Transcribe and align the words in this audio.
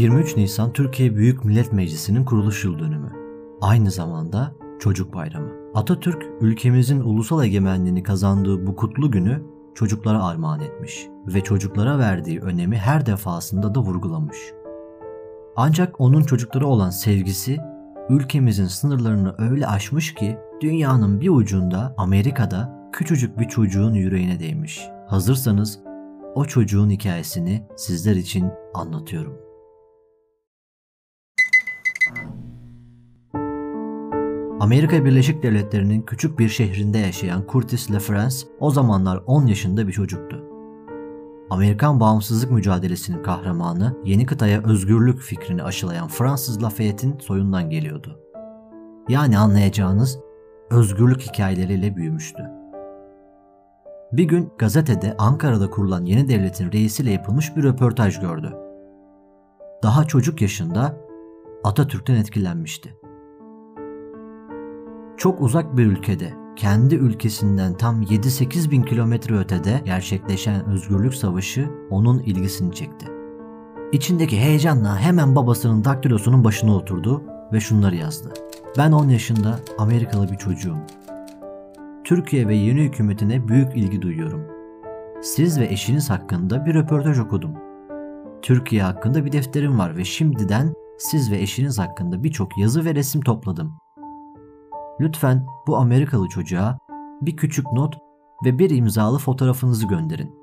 23 0.00 0.36
Nisan 0.36 0.72
Türkiye 0.72 1.16
Büyük 1.16 1.44
Millet 1.44 1.72
Meclisi'nin 1.72 2.24
kuruluş 2.24 2.64
yıl 2.64 2.78
dönümü. 2.78 3.12
Aynı 3.60 3.90
zamanda 3.90 4.54
Çocuk 4.78 5.14
Bayramı. 5.14 5.50
Atatürk 5.74 6.26
ülkemizin 6.40 7.00
ulusal 7.00 7.44
egemenliğini 7.44 8.02
kazandığı 8.02 8.66
bu 8.66 8.76
kutlu 8.76 9.10
günü 9.10 9.42
çocuklara 9.74 10.24
armağan 10.24 10.60
etmiş 10.60 11.06
ve 11.26 11.40
çocuklara 11.40 11.98
verdiği 11.98 12.40
önemi 12.40 12.76
her 12.76 13.06
defasında 13.06 13.74
da 13.74 13.80
vurgulamış. 13.80 14.36
Ancak 15.56 16.00
onun 16.00 16.22
çocuklara 16.22 16.66
olan 16.66 16.90
sevgisi 16.90 17.58
ülkemizin 18.08 18.66
sınırlarını 18.66 19.34
öyle 19.38 19.66
aşmış 19.66 20.14
ki 20.14 20.38
dünyanın 20.60 21.20
bir 21.20 21.28
ucunda 21.28 21.94
Amerika'da 21.96 22.90
küçücük 22.92 23.38
bir 23.38 23.48
çocuğun 23.48 23.94
yüreğine 23.94 24.40
değmiş. 24.40 24.82
Hazırsanız 25.08 25.80
o 26.34 26.44
çocuğun 26.44 26.90
hikayesini 26.90 27.66
sizler 27.76 28.16
için 28.16 28.50
anlatıyorum. 28.74 29.49
Amerika 34.60 35.04
Birleşik 35.04 35.42
Devletleri'nin 35.42 36.02
küçük 36.02 36.38
bir 36.38 36.48
şehrinde 36.48 36.98
yaşayan 36.98 37.44
Curtis 37.52 37.90
LaFrance 37.90 38.36
o 38.58 38.70
zamanlar 38.70 39.22
10 39.26 39.46
yaşında 39.46 39.88
bir 39.88 39.92
çocuktu. 39.92 40.44
Amerikan 41.50 42.00
bağımsızlık 42.00 42.50
mücadelesinin 42.50 43.22
kahramanı 43.22 43.96
yeni 44.04 44.26
kıtaya 44.26 44.62
özgürlük 44.62 45.20
fikrini 45.20 45.62
aşılayan 45.62 46.08
Fransız 46.08 46.62
Lafayette'in 46.62 47.18
soyundan 47.18 47.70
geliyordu. 47.70 48.20
Yani 49.08 49.38
anlayacağınız 49.38 50.18
özgürlük 50.70 51.20
hikayeleriyle 51.20 51.96
büyümüştü. 51.96 52.42
Bir 54.12 54.24
gün 54.24 54.52
gazetede 54.58 55.16
Ankara'da 55.18 55.70
kurulan 55.70 56.04
yeni 56.04 56.28
devletin 56.28 56.72
reisiyle 56.72 57.10
yapılmış 57.10 57.56
bir 57.56 57.62
röportaj 57.62 58.20
gördü. 58.20 58.56
Daha 59.82 60.04
çocuk 60.04 60.40
yaşında 60.42 60.96
Atatürk'ten 61.64 62.14
etkilenmişti. 62.14 63.00
Çok 65.20 65.40
uzak 65.40 65.76
bir 65.76 65.86
ülkede, 65.86 66.34
kendi 66.56 66.94
ülkesinden 66.94 67.74
tam 67.74 68.02
7-8 68.02 68.70
bin 68.70 68.82
kilometre 68.82 69.38
ötede 69.38 69.82
gerçekleşen 69.84 70.66
özgürlük 70.66 71.14
savaşı 71.14 71.70
onun 71.90 72.18
ilgisini 72.18 72.74
çekti. 72.74 73.06
İçindeki 73.92 74.40
heyecanla 74.40 74.98
hemen 74.98 75.36
babasının 75.36 75.84
daktilosunun 75.84 76.44
başına 76.44 76.76
oturdu 76.76 77.22
ve 77.52 77.60
şunları 77.60 77.96
yazdı. 77.96 78.34
Ben 78.78 78.92
10 78.92 79.08
yaşında 79.08 79.60
Amerikalı 79.78 80.28
bir 80.32 80.36
çocuğum. 80.36 80.78
Türkiye 82.04 82.48
ve 82.48 82.54
yeni 82.54 82.80
hükümetine 82.80 83.48
büyük 83.48 83.76
ilgi 83.76 84.02
duyuyorum. 84.02 84.46
Siz 85.22 85.60
ve 85.60 85.66
eşiniz 85.66 86.10
hakkında 86.10 86.66
bir 86.66 86.74
röportaj 86.74 87.18
okudum. 87.18 87.54
Türkiye 88.42 88.82
hakkında 88.82 89.24
bir 89.24 89.32
defterim 89.32 89.78
var 89.78 89.96
ve 89.96 90.04
şimdiden 90.04 90.74
siz 90.98 91.30
ve 91.30 91.38
eşiniz 91.38 91.78
hakkında 91.78 92.24
birçok 92.24 92.58
yazı 92.58 92.84
ve 92.84 92.94
resim 92.94 93.20
topladım. 93.20 93.80
Lütfen 95.00 95.46
bu 95.66 95.76
Amerikalı 95.76 96.28
çocuğa 96.28 96.78
bir 97.20 97.36
küçük 97.36 97.72
not 97.72 97.98
ve 98.44 98.58
bir 98.58 98.70
imzalı 98.70 99.18
fotoğrafınızı 99.18 99.86
gönderin. 99.86 100.34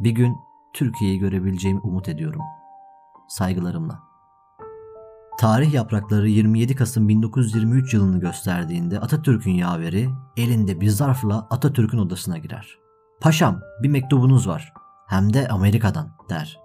Bir 0.00 0.10
gün 0.10 0.36
Türkiye'yi 0.72 1.18
görebileceğimi 1.18 1.80
umut 1.80 2.08
ediyorum. 2.08 2.40
Saygılarımla. 3.28 4.00
Tarih 5.38 5.74
yaprakları 5.74 6.28
27 6.28 6.74
Kasım 6.74 7.08
1923 7.08 7.94
yılını 7.94 8.20
gösterdiğinde 8.20 9.00
Atatürk'ün 9.00 9.54
yaveri 9.54 10.08
elinde 10.36 10.80
bir 10.80 10.88
zarfla 10.88 11.46
Atatürk'ün 11.50 11.98
odasına 11.98 12.38
girer. 12.38 12.78
Paşam 13.20 13.60
bir 13.82 13.88
mektubunuz 13.88 14.48
var. 14.48 14.72
Hem 15.06 15.32
de 15.32 15.48
Amerika'dan 15.48 16.08
der. 16.28 16.60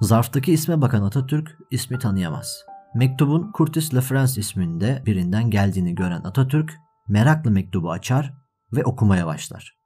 Zarftaki 0.00 0.52
isme 0.52 0.80
bakan 0.80 1.02
Atatürk 1.02 1.58
ismi 1.70 1.98
tanıyamaz. 1.98 2.69
Mektubun 2.94 3.50
Curtis 3.58 3.94
LaFrance 3.94 4.40
isminde 4.40 5.02
birinden 5.06 5.50
geldiğini 5.50 5.94
gören 5.94 6.22
Atatürk 6.24 6.80
meraklı 7.08 7.50
mektubu 7.50 7.90
açar 7.90 8.34
ve 8.72 8.84
okumaya 8.84 9.26
başlar. 9.26 9.76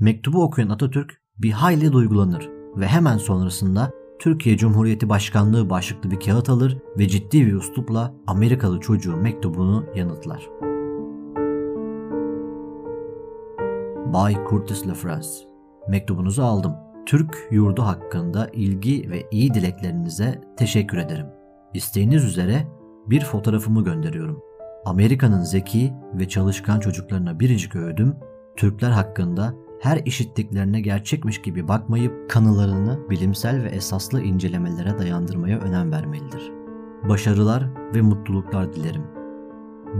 Mektubu 0.00 0.42
okuyan 0.42 0.68
Atatürk 0.68 1.22
bir 1.38 1.50
hayli 1.50 1.92
duygulanır 1.92 2.48
ve 2.76 2.86
hemen 2.86 3.18
sonrasında 3.18 3.90
Türkiye 4.18 4.56
Cumhuriyeti 4.56 5.08
Başkanlığı 5.08 5.70
başlıklı 5.70 6.10
bir 6.10 6.20
kağıt 6.20 6.48
alır 6.48 6.78
ve 6.98 7.08
ciddi 7.08 7.46
bir 7.46 7.52
üslupla 7.52 8.14
Amerikalı 8.26 8.80
çocuğun 8.80 9.18
mektubunu 9.18 9.86
yanıtlar. 9.94 10.48
Bay 14.12 14.36
Curtis 14.50 14.86
LaFrance 14.86 15.28
Mektubunuzu 15.88 16.42
aldım. 16.42 16.74
Türk 17.06 17.48
yurdu 17.50 17.82
hakkında 17.82 18.48
ilgi 18.48 19.10
ve 19.10 19.26
iyi 19.30 19.54
dileklerinize 19.54 20.40
teşekkür 20.56 20.98
ederim. 20.98 21.35
İsteğiniz 21.76 22.24
üzere 22.24 22.66
bir 23.06 23.24
fotoğrafımı 23.24 23.84
gönderiyorum. 23.84 24.42
Amerika'nın 24.84 25.42
zeki 25.42 25.92
ve 26.14 26.28
çalışkan 26.28 26.80
çocuklarına 26.80 27.40
biricik 27.40 27.76
öğüdüm, 27.76 28.16
Türkler 28.56 28.90
hakkında 28.90 29.54
her 29.80 30.00
işittiklerine 30.04 30.80
gerçekmiş 30.80 31.42
gibi 31.42 31.68
bakmayıp 31.68 32.30
kanılarını 32.30 33.10
bilimsel 33.10 33.62
ve 33.62 33.68
esaslı 33.68 34.22
incelemelere 34.22 34.98
dayandırmaya 34.98 35.58
önem 35.58 35.92
vermelidir. 35.92 36.52
Başarılar 37.08 37.64
ve 37.94 38.02
mutluluklar 38.02 38.72
dilerim. 38.72 39.02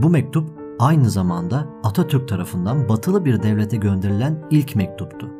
Bu 0.02 0.10
mektup 0.10 0.50
aynı 0.78 1.10
zamanda 1.10 1.66
Atatürk 1.84 2.28
tarafından 2.28 2.88
batılı 2.88 3.24
bir 3.24 3.42
devlete 3.42 3.76
gönderilen 3.76 4.44
ilk 4.50 4.76
mektuptu. 4.76 5.30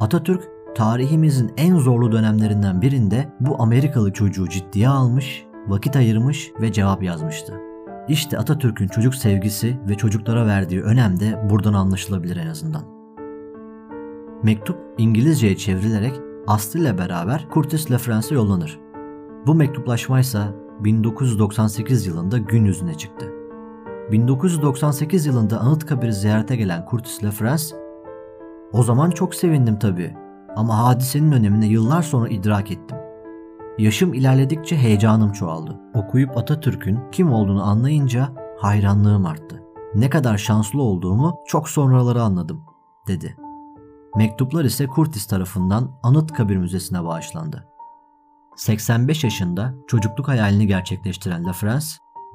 Atatürk 0.00 0.48
tarihimizin 0.74 1.52
en 1.56 1.76
zorlu 1.76 2.12
dönemlerinden 2.12 2.82
birinde 2.82 3.28
bu 3.40 3.62
Amerikalı 3.62 4.12
çocuğu 4.12 4.48
ciddiye 4.48 4.88
almış 4.88 5.49
vakit 5.68 5.96
ayırmış 5.96 6.52
ve 6.60 6.72
cevap 6.72 7.02
yazmıştı. 7.02 7.60
İşte 8.08 8.38
Atatürk'ün 8.38 8.88
çocuk 8.88 9.14
sevgisi 9.14 9.78
ve 9.88 9.94
çocuklara 9.94 10.46
verdiği 10.46 10.82
önem 10.82 11.20
de 11.20 11.50
buradan 11.50 11.74
anlaşılabilir 11.74 12.36
en 12.36 12.46
azından. 12.46 12.82
Mektup 14.42 14.78
İngilizceye 14.98 15.56
çevrilerek 15.56 16.12
Aslı 16.46 16.80
ile 16.80 16.98
beraber 16.98 17.46
Curtis 17.54 17.90
LaFrance'e 17.90 18.34
yollanır. 18.34 18.80
Bu 19.46 19.54
mektuplaşma 19.54 20.20
ise 20.20 20.40
1998 20.80 22.06
yılında 22.06 22.38
gün 22.38 22.64
yüzüne 22.64 22.94
çıktı. 22.94 23.26
1998 24.12 25.26
yılında 25.26 25.60
Anıtkabir'i 25.60 26.12
ziyarete 26.12 26.56
gelen 26.56 26.86
Curtis 26.90 27.24
LaFrance, 27.24 27.64
''O 28.72 28.82
zaman 28.82 29.10
çok 29.10 29.34
sevindim 29.34 29.78
tabii 29.78 30.14
ama 30.56 30.78
hadisenin 30.78 31.32
önemini 31.32 31.66
yıllar 31.66 32.02
sonra 32.02 32.28
idrak 32.28 32.70
ettim. 32.70 32.99
Yaşım 33.80 34.14
ilerledikçe 34.14 34.76
heyecanım 34.76 35.32
çoğaldı. 35.32 35.80
Okuyup 35.94 36.36
Atatürk'ün 36.36 36.98
kim 37.12 37.32
olduğunu 37.32 37.62
anlayınca 37.62 38.32
hayranlığım 38.58 39.26
arttı. 39.26 39.62
Ne 39.94 40.10
kadar 40.10 40.38
şanslı 40.38 40.82
olduğumu 40.82 41.36
çok 41.46 41.68
sonraları 41.68 42.22
anladım, 42.22 42.64
dedi. 43.06 43.36
Mektuplar 44.16 44.64
ise 44.64 44.86
Kurtis 44.86 45.26
tarafından 45.26 45.98
Anıtkabir 46.02 46.56
Müzesi'ne 46.56 47.04
bağışlandı. 47.04 47.68
85 48.56 49.24
yaşında 49.24 49.74
çocukluk 49.86 50.28
hayalini 50.28 50.66
gerçekleştiren 50.66 51.44
La 51.44 51.52
France, 51.52 51.86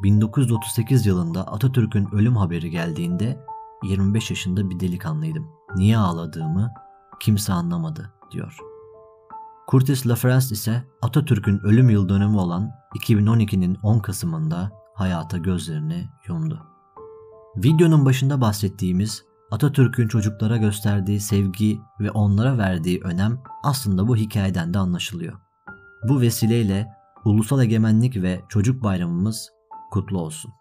1938 0.03 1.05
yılında 1.05 1.47
Atatürk'ün 1.47 2.07
ölüm 2.11 2.35
haberi 2.35 2.69
geldiğinde 2.69 3.39
25 3.83 4.29
yaşında 4.29 4.69
bir 4.69 4.79
delikanlıydım. 4.79 5.51
Niye 5.75 5.97
ağladığımı 5.97 6.71
kimse 7.21 7.53
anlamadı, 7.53 8.13
diyor. 8.31 8.74
Curtis 9.71 10.07
LaFrance 10.07 10.47
ise 10.51 10.83
Atatürk'ün 11.01 11.59
ölüm 11.59 11.89
yıl 11.89 12.09
dönümü 12.09 12.37
olan 12.37 12.71
2012'nin 12.99 13.77
10 13.83 13.99
Kasım'ında 13.99 14.71
hayata 14.93 15.37
gözlerini 15.37 16.09
yumdu. 16.27 16.67
Videonun 17.57 18.05
başında 18.05 18.41
bahsettiğimiz 18.41 19.23
Atatürk'ün 19.51 20.07
çocuklara 20.07 20.57
gösterdiği 20.57 21.19
sevgi 21.19 21.79
ve 21.99 22.11
onlara 22.11 22.57
verdiği 22.57 23.01
önem 23.01 23.39
aslında 23.63 24.07
bu 24.07 24.15
hikayeden 24.15 24.73
de 24.73 24.79
anlaşılıyor. 24.79 25.39
Bu 26.09 26.21
vesileyle 26.21 26.87
Ulusal 27.25 27.61
Egemenlik 27.61 28.15
ve 28.15 28.41
Çocuk 28.49 28.83
Bayramımız 28.83 29.49
kutlu 29.91 30.19
olsun. 30.19 30.51